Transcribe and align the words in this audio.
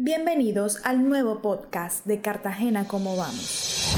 Bienvenidos 0.00 0.78
al 0.84 1.08
nuevo 1.08 1.42
podcast 1.42 2.06
de 2.06 2.20
Cartagena 2.20 2.86
Cómo 2.86 3.16
Vamos. 3.16 3.96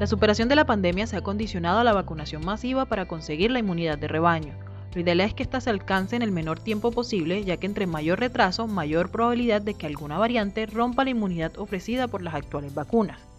La 0.00 0.06
superación 0.06 0.48
de 0.48 0.56
la 0.56 0.64
pandemia 0.64 1.06
se 1.06 1.18
ha 1.18 1.20
condicionado 1.20 1.78
a 1.78 1.84
la 1.84 1.92
vacunación 1.92 2.42
masiva 2.42 2.86
para 2.86 3.06
conseguir 3.06 3.50
la 3.50 3.58
inmunidad 3.58 3.98
de 3.98 4.08
rebaño. 4.08 4.54
Lo 4.94 5.02
ideal 5.02 5.20
es 5.20 5.34
que 5.34 5.42
ésta 5.42 5.60
se 5.60 5.68
alcance 5.68 6.16
en 6.16 6.22
el 6.22 6.32
menor 6.32 6.58
tiempo 6.58 6.90
posible, 6.90 7.44
ya 7.44 7.58
que 7.58 7.66
entre 7.66 7.86
mayor 7.86 8.18
retraso, 8.18 8.66
mayor 8.66 9.10
probabilidad 9.10 9.60
de 9.60 9.74
que 9.74 9.86
alguna 9.86 10.16
variante 10.16 10.64
rompa 10.64 11.04
la 11.04 11.10
inmunidad 11.10 11.58
ofrecida 11.58 12.08
por 12.08 12.22
las 12.22 12.32
actuales 12.32 12.72
vacunas. 12.72 13.31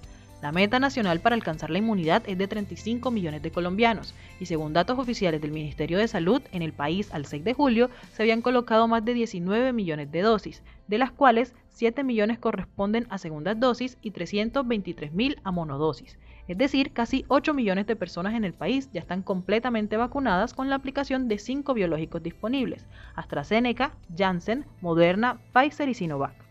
La 0.43 0.51
meta 0.51 0.77
nacional 0.77 1.21
para 1.21 1.35
alcanzar 1.35 1.69
la 1.69 1.77
inmunidad 1.77 2.21
es 2.27 2.37
de 2.37 2.49
35 2.49 3.11
millones 3.11 3.41
de 3.41 3.51
colombianos 3.51 4.13
y 4.41 4.45
según 4.45 4.73
datos 4.73 4.99
oficiales 4.99 5.39
del 5.39 5.53
Ministerio 5.53 5.97
de 5.97 6.09
Salud, 6.09 6.41
en 6.51 6.61
el 6.61 6.73
país 6.73 7.13
al 7.13 7.25
6 7.25 7.45
de 7.45 7.53
julio 7.53 7.89
se 8.11 8.23
habían 8.23 8.41
colocado 8.41 8.89
más 8.89 9.05
de 9.05 9.13
19 9.13 9.71
millones 9.71 10.11
de 10.11 10.21
dosis, 10.21 10.61
de 10.89 10.97
las 10.97 11.11
cuales 11.11 11.55
7 11.69 12.03
millones 12.03 12.39
corresponden 12.39 13.07
a 13.09 13.19
segundas 13.19 13.57
dosis 13.57 13.97
y 14.01 14.11
323 14.11 15.13
mil 15.13 15.39
a 15.45 15.51
monodosis. 15.51 16.19
Es 16.49 16.57
decir, 16.57 16.91
casi 16.91 17.23
8 17.29 17.53
millones 17.53 17.87
de 17.87 17.95
personas 17.95 18.33
en 18.33 18.43
el 18.43 18.53
país 18.53 18.89
ya 18.91 18.99
están 18.99 19.21
completamente 19.21 19.95
vacunadas 19.95 20.53
con 20.53 20.69
la 20.69 20.75
aplicación 20.75 21.29
de 21.29 21.37
5 21.37 21.73
biológicos 21.73 22.21
disponibles, 22.21 22.85
AstraZeneca, 23.15 23.93
Janssen, 24.13 24.65
Moderna, 24.81 25.39
Pfizer 25.53 25.87
y 25.87 25.93
Sinovac. 25.93 26.42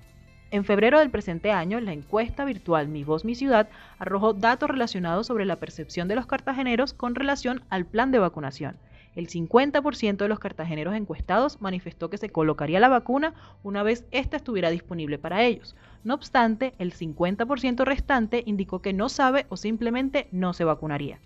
En 0.52 0.66
febrero 0.66 0.98
del 0.98 1.08
presente 1.08 1.50
año, 1.50 1.80
la 1.80 1.94
encuesta 1.94 2.44
virtual 2.44 2.86
Mi 2.86 3.04
Voz 3.04 3.24
Mi 3.24 3.34
Ciudad 3.34 3.70
arrojó 3.98 4.34
datos 4.34 4.68
relacionados 4.68 5.26
sobre 5.26 5.46
la 5.46 5.56
percepción 5.56 6.08
de 6.08 6.14
los 6.14 6.26
cartageneros 6.26 6.92
con 6.92 7.14
relación 7.14 7.64
al 7.70 7.86
plan 7.86 8.10
de 8.10 8.18
vacunación. 8.18 8.76
El 9.14 9.28
50% 9.28 10.18
de 10.18 10.28
los 10.28 10.38
cartageneros 10.38 10.94
encuestados 10.94 11.62
manifestó 11.62 12.10
que 12.10 12.18
se 12.18 12.28
colocaría 12.28 12.80
la 12.80 12.90
vacuna 12.90 13.32
una 13.62 13.82
vez 13.82 14.04
ésta 14.10 14.36
estuviera 14.36 14.68
disponible 14.68 15.18
para 15.18 15.42
ellos. 15.42 15.74
No 16.04 16.12
obstante, 16.12 16.74
el 16.78 16.92
50% 16.92 17.86
restante 17.86 18.42
indicó 18.44 18.82
que 18.82 18.92
no 18.92 19.08
sabe 19.08 19.46
o 19.48 19.56
simplemente 19.56 20.28
no 20.32 20.52
se 20.52 20.64
vacunaría. 20.64 21.18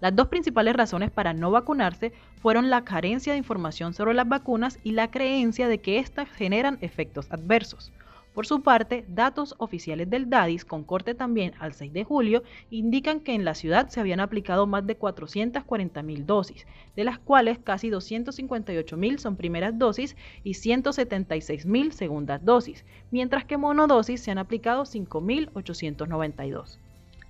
Las 0.00 0.16
dos 0.16 0.28
principales 0.28 0.74
razones 0.74 1.10
para 1.10 1.34
no 1.34 1.50
vacunarse 1.50 2.14
fueron 2.40 2.70
la 2.70 2.82
carencia 2.82 3.34
de 3.34 3.38
información 3.38 3.92
sobre 3.92 4.14
las 4.14 4.26
vacunas 4.26 4.78
y 4.82 4.92
la 4.92 5.10
creencia 5.10 5.68
de 5.68 5.82
que 5.82 5.98
éstas 5.98 6.30
generan 6.30 6.78
efectos 6.80 7.30
adversos. 7.30 7.92
Por 8.36 8.46
su 8.46 8.60
parte, 8.60 9.06
datos 9.08 9.54
oficiales 9.56 10.10
del 10.10 10.28
DADIS, 10.28 10.66
con 10.66 10.84
corte 10.84 11.14
también 11.14 11.54
al 11.58 11.72
6 11.72 11.90
de 11.94 12.04
julio, 12.04 12.42
indican 12.68 13.20
que 13.20 13.32
en 13.32 13.46
la 13.46 13.54
ciudad 13.54 13.88
se 13.88 13.98
habían 13.98 14.20
aplicado 14.20 14.66
más 14.66 14.86
de 14.86 14.94
440 14.94 16.02
mil 16.02 16.26
dosis, 16.26 16.66
de 16.94 17.04
las 17.04 17.18
cuales 17.18 17.58
casi 17.58 17.88
258 17.88 18.94
mil 18.98 19.18
son 19.18 19.36
primeras 19.36 19.78
dosis 19.78 20.18
y 20.44 20.52
176 20.52 21.64
mil 21.64 21.92
segundas 21.94 22.44
dosis, 22.44 22.84
mientras 23.10 23.46
que 23.46 23.56
monodosis 23.56 24.20
se 24.20 24.32
han 24.32 24.38
aplicado 24.38 24.82
5.892. 24.82 26.78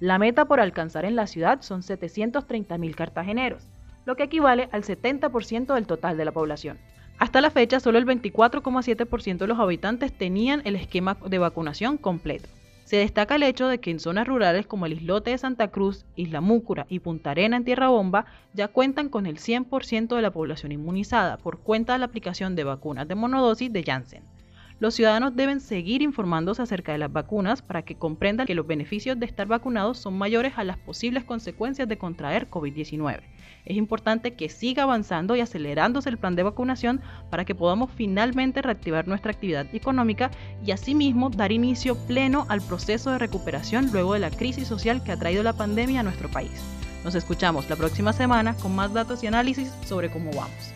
La 0.01 0.19
meta 0.19 0.47
por 0.47 0.59
alcanzar 0.59 1.05
en 1.05 1.15
la 1.15 1.29
ciudad 1.29 1.63
son 1.63 1.85
730 1.85 2.79
mil 2.79 2.97
cartageneros, 2.97 3.63
lo 4.07 4.17
que 4.17 4.25
equivale 4.25 4.69
al 4.73 4.83
70% 4.83 5.73
del 5.73 5.87
total 5.87 6.17
de 6.17 6.25
la 6.25 6.33
población. 6.33 6.79
Hasta 7.19 7.41
la 7.41 7.51
fecha, 7.51 7.81
solo 7.81 7.99
el 7.99 8.05
24,7% 8.05 9.39
de 9.39 9.47
los 9.47 9.59
habitantes 9.59 10.13
tenían 10.13 10.61
el 10.65 10.77
esquema 10.77 11.17
de 11.27 11.39
vacunación 11.39 11.97
completo. 11.97 12.49
Se 12.85 12.99
destaca 12.99 13.35
el 13.35 13.43
hecho 13.43 13.67
de 13.67 13.79
que 13.79 13.91
en 13.91 13.99
zonas 13.99 14.29
rurales 14.29 14.67
como 14.67 14.87
el 14.87 14.93
islote 14.93 15.31
de 15.31 15.39
Santa 15.39 15.69
Cruz, 15.69 16.05
Isla 16.15 16.41
Múcura 16.41 16.87
y 16.89 17.01
Punta 17.01 17.31
Arena 17.31 17.57
en 17.57 17.65
Tierra 17.65 17.89
Bomba 17.89 18.27
ya 18.53 18.69
cuentan 18.69 19.09
con 19.09 19.27
el 19.27 19.39
100% 19.39 20.15
de 20.15 20.23
la 20.23 20.31
población 20.31 20.73
inmunizada 20.73 21.39
por 21.39 21.59
cuenta 21.59 21.95
de 21.95 21.99
la 21.99 22.05
aplicación 22.05 22.55
de 22.55 22.65
vacunas 22.65 23.09
de 23.09 23.17
monodosis 23.17 23.73
de 23.73 23.83
Janssen. 23.83 24.23
Los 24.79 24.93
ciudadanos 24.95 25.35
deben 25.35 25.61
seguir 25.61 26.03
informándose 26.03 26.61
acerca 26.61 26.93
de 26.93 26.99
las 26.99 27.11
vacunas 27.11 27.63
para 27.63 27.81
que 27.81 27.95
comprendan 27.95 28.47
que 28.47 28.55
los 28.55 28.67
beneficios 28.67 29.19
de 29.19 29.25
estar 29.25 29.47
vacunados 29.47 29.99
son 29.99 30.19
mayores 30.19 30.53
a 30.57 30.65
las 30.65 30.77
posibles 30.77 31.25
consecuencias 31.25 31.89
de 31.89 31.97
contraer 31.97 32.51
COVID-19. 32.51 33.21
Es 33.65 33.77
importante 33.79 34.35
que 34.35 34.51
siga 34.51 34.83
avanzando 34.83 35.35
y 35.35 35.41
acelerándose 35.41 36.11
el 36.11 36.19
plan 36.19 36.37
de 36.37 36.43
vacunación 36.43 37.01
para 37.31 37.47
que 37.47 37.55
podamos 37.55 37.91
finalmente 37.91 38.61
reactivar 38.61 39.09
nuestra 39.09 39.33
actividad 39.33 39.67
económica 39.75 40.31
y 40.63 40.73
asimismo 40.73 41.31
dar 41.31 41.53
inicio 41.53 41.97
pleno 42.07 42.45
al 42.51 42.61
proceso 42.61 43.11
de 43.11 43.19
recuperación 43.19 43.91
luego 43.93 44.13
de 44.13 44.21
la 44.21 44.31
crisis 44.31 44.69
social 44.69 45.03
que 45.03 45.13
ha 45.13 45.19
traído 45.19 45.43
la 45.43 45.55
pandemia 45.55 46.01
a 46.01 46.03
nuestro 46.03 46.31
país. 46.31 46.63
Nos 47.03 47.15
escuchamos 47.15 47.71
la 47.71 47.77
próxima 47.77 48.13
semana 48.13 48.55
con 48.55 48.75
más 48.75 48.93
datos 48.93 49.25
y 49.25 49.27
análisis 49.27 49.73
sobre 49.87 50.11
cómo 50.11 50.33
vamos. 50.33 50.76